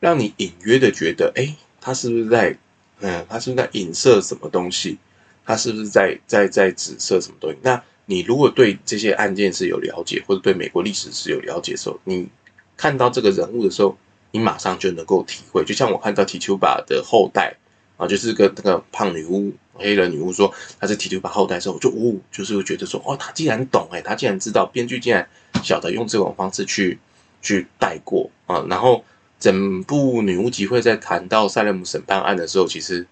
[0.00, 2.58] 让你隐约的觉得，哎，他是不是在，
[2.98, 4.98] 嗯，他是不是在影射什么东西？
[5.44, 7.58] 他是不是在在在指涉什么东西？
[7.62, 12.28] 那你如果对这些案件是有了解，或者对美国历史是有了解的时候，你
[12.76, 13.96] 看到这个人物的时候，
[14.32, 15.64] 你马上就能够体会。
[15.64, 17.54] 就像我看到提丘巴的后代
[17.96, 19.54] 啊，就是个那个胖女巫。
[19.78, 25.28] 黑人女巫说她是提图巴后代之后，我就哦，就是会觉得说哦，她竟然懂哎，她竟然知道，编剧竟然
[25.62, 26.98] 晓得用这种方式去
[27.42, 28.64] 去带过啊。
[28.68, 29.04] 然后
[29.38, 33.06] 整部女巫集会在谈到塞勒姆审判案的时候，其实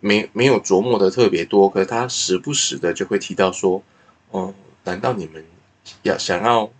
[0.00, 3.82] 没没有琢磨的特别多，可是他时不时的就会提到说，
[4.30, 5.44] 哦，难道你们
[6.02, 6.70] 要想要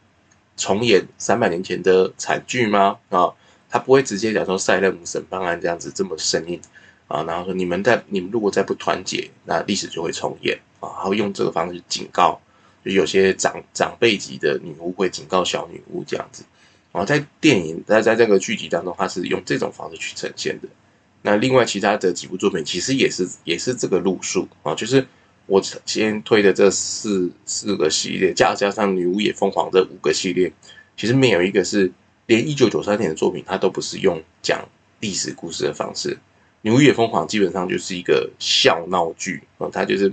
[0.56, 2.98] 重演三百年前的惨剧吗？
[3.10, 3.32] 啊，
[3.68, 6.60] 他不会直接讲说塞勒姆审判案这样子这么生硬。
[7.08, 10.92] 啊，然后说你们在你们如果再不团结，那历史就会重演啊！
[10.96, 12.38] 然后用这个方式警告，
[12.84, 16.44] 就有些长长辈级的女巫会警告小女巫这样子。
[16.92, 20.68] 然后在电影在在这个剧集当中，它是用这种方式去呈现的。
[21.22, 25.06] 那另外其他的几部作品其实也是也是这个路数啊，就是
[25.46, 30.52] 我先推的这四四个系列，加加上《女巫也疯狂》这五个系列，
[30.96, 31.90] 其实没有一个是
[32.26, 34.68] 连一九九三年的作品，它都不是用讲
[35.00, 36.18] 历史故事的方式。
[36.62, 40.12] 女巫也疯狂基本上就是一个笑闹剧啊，它就是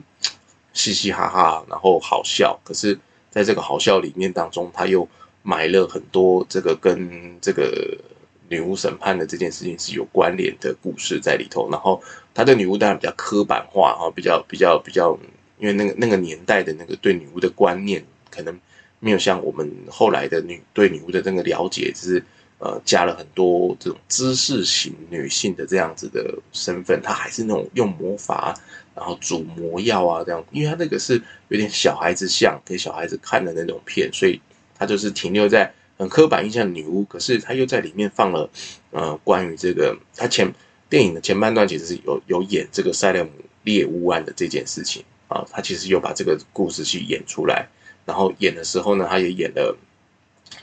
[0.74, 2.60] 嘻嘻哈哈，然后好笑。
[2.64, 2.98] 可是，
[3.30, 5.08] 在这个好笑里面当中，他又
[5.42, 7.98] 埋了很多这个跟这个
[8.50, 11.70] 女巫审判的这件事情是有关联的故事在里头。
[11.72, 12.02] 然后
[12.34, 15.18] 他的女巫当然比较刻板化哈，比较比较比较，
[15.58, 18.60] 因为那个那个年代的那个对女巫的观念可能
[19.00, 22.24] 没有像我们后来的女对女巫的那个了解，只是
[22.60, 28.54] 呃加了很多这种知识型女性的这样子的身份，她还是那种用魔法。
[28.98, 34.40] 然后煮魔药啊，这样，因为她那个是有点小孩子像给小孩子看的那种片，所以
[34.74, 37.04] 她就是停留在很刻板印象女巫。
[37.04, 38.50] 可是她又在里面放了
[38.92, 40.50] 呃关于这个她前
[40.90, 43.32] 电影的前半段其实是有有演这个塞勒姆
[43.64, 47.68] 猎巫案的这件事情啊，她其实有把这个故事去演出来。
[48.06, 49.78] 然后演的时候呢，他也演了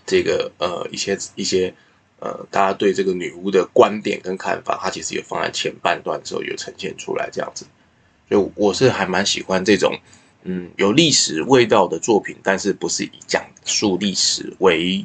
[0.07, 1.75] 这个呃一些一些
[2.21, 7.67] 呃大家对这个女巫的观点跟看法，他其实也放在前半段的时候有呈现出来这样子。
[8.31, 9.95] 就我是还蛮喜欢这种，
[10.45, 15.05] 嗯，有历史味道的作品，但是不是以讲述历史为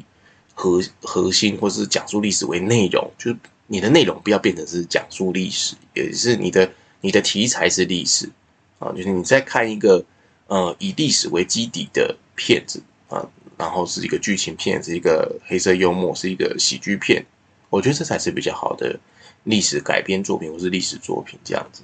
[0.54, 6.70] 核核心，或是讲述历史为内容，就是你的内容不要变成是讲述历史，也是你的
[7.02, 8.30] 你的题材是历史
[8.78, 10.02] 啊，就是你在看一个
[10.46, 17.26] 呃以历史为基底的片子啊，然后是一个剧情片，是一个黑色幽默，是一个喜剧片，
[17.68, 18.98] 我觉得这才是比较好的
[19.42, 21.82] 历史改编作品，或是历史作品这样子。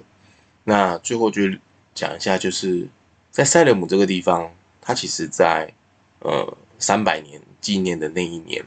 [0.63, 1.41] 那最后就
[1.93, 2.87] 讲一下，就是
[3.29, 4.49] 在塞勒姆这个地方，
[4.81, 5.73] 它其实在
[6.19, 8.63] 呃三百年纪念的那一年，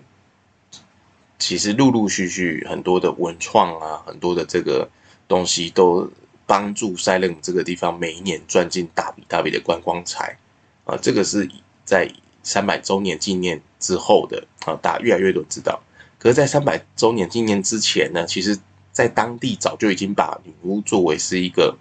[1.39, 4.89] 其实陆陆续续很多的文创啊，很多的这个
[5.27, 6.11] 东西都
[6.47, 10.37] 帮助塞勒姆这个地方每一年赚进大笔大笔的观光财
[10.85, 10.97] 啊。
[11.01, 11.49] 这个是
[11.85, 12.11] 在
[12.43, 15.81] 三百周年纪念之后的啊，大家越来越多知道。
[16.19, 18.59] 可是，在三百周年纪念之前呢，其实
[18.93, 21.77] 在当地早就已经把女巫作为是一个。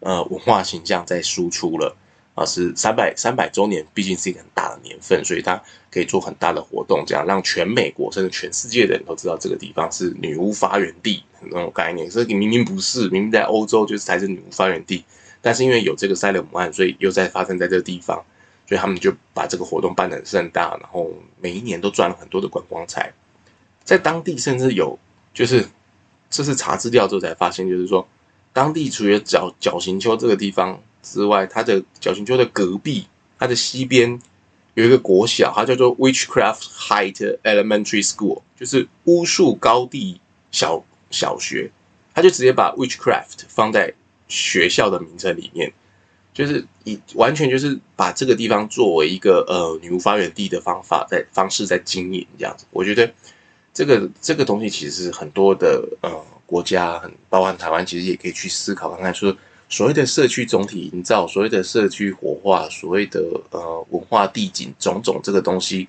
[0.00, 1.96] 呃，文化形象在输出了
[2.34, 5.58] 啊，是三百三百周年，毕竟是一个很大的年份，所以它
[5.90, 12.10] 可以做很大的活动，这样让全美国甚至全世界的人都知道这个地方是女巫发源地那种概念。
[12.10, 15.02] 所以明明不是，明明在欧洲就是才是女巫发源地，
[15.40, 18.22] 但是因为有这个塞勒姆案，所以又在发生在这个地方，
[18.74, 21.08] 所以他们就把这个活动办得很盛大，然后
[21.40, 23.12] 每一年都赚了很多的观光财，
[23.84, 24.98] 在当地甚至有
[25.32, 25.64] 就是
[26.28, 28.04] 这是查资料之后才发现，就是说。
[28.52, 33.06] 当地除了角角形丘这个地方之外，它的角形丘的隔壁，
[33.36, 34.20] 它的西边
[34.74, 40.20] 有一个国小，它叫做 Witchcraft Height Elementary School，就是巫术高地
[40.52, 41.72] 小小学，
[42.14, 43.92] 它就直接把 Witchcraft 放在
[44.28, 45.72] 学校的名称里面，
[46.34, 53.10] 就是以完全就是把这个地方作为一个呃女巫发源地的方法在方式在经营这样子，我觉得
[53.72, 56.10] 这个这个东西其实很多的呃。
[56.46, 59.34] 国家很包含台湾，其实也可以去思考看看，说
[59.70, 63.18] 所谓的社区总体营造，所谓的社区活化，所谓的
[63.50, 65.88] 呃文化地景种种这个东西，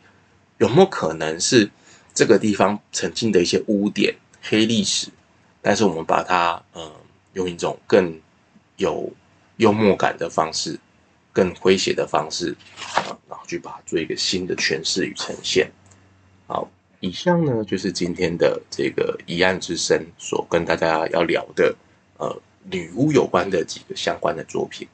[0.57, 1.69] 有没有可能是
[2.13, 5.09] 这个地方曾经的一些污点、黑历史？
[5.61, 6.89] 但是我们把它呃
[7.33, 8.17] 用一种更
[8.77, 9.11] 有
[9.57, 10.79] 幽默感的方式、
[11.31, 12.55] 更诙谐的方式
[12.95, 15.71] 啊，然后去把它做一个新的诠释与呈现。
[16.47, 16.69] 好。
[17.01, 21.75] 以上呢，就是今天的这个疑案之声所跟大家要聊的，
[22.17, 24.87] 呃，女巫有关的几个相关的作品。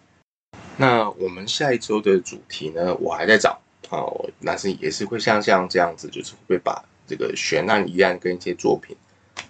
[0.76, 4.04] 那我们下一周的主题呢，我还在找啊，
[4.40, 8.98] 那是也是会像像这样子，就是会把这个悬案疑案跟一些作品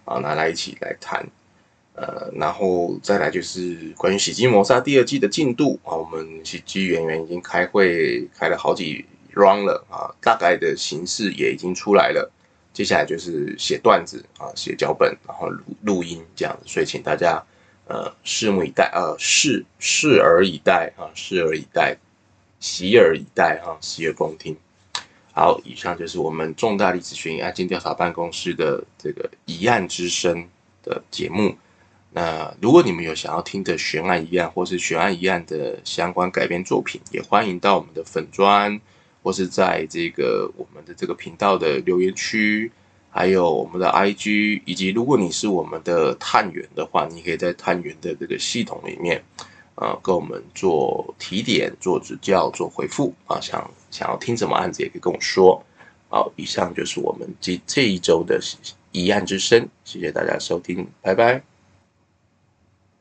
[0.06, 1.26] 啊拿来一起来谈，
[1.94, 12.32] 呃，然后再来就是关于《喜剧谋杀》第二季的进度啊，我们喜剧演员已经开会开了好几 round 了啊，大概的形式也已经出来了。
[12.74, 17.44] 接下来就是写段子啊，写脚本，然后录录音这样子，所以请大家
[17.86, 21.98] 呃拭目以待，呃拭拭而以待啊，拭而以待，
[22.62, 24.56] 洗耳以待哈，洗耳恭听。
[25.34, 30.48] 好，以上就是我们重大历史悬疑案件调查办公室的这个疑案之声
[30.82, 31.54] 的节目。
[32.14, 38.80] 那如果你们有想要听的悬案疑案或是悬案疑案的相关改编作品，也欢迎到我们的粉专。
[39.24, 42.72] 或是在这个我们的这个频道的留言区，
[43.12, 49.24] 还有我们的 IG，以及如果你是我们的探员的话，你可以在探员的这个系统里面，
[49.76, 55.64] 啊，跟我们做提点、做指教、做回复啊，想想要听什么案子也可以跟我说。
[56.10, 58.40] 好，以上就是我们这这一周的
[58.92, 61.51] 疑案之声，谢谢大家收听，拜拜。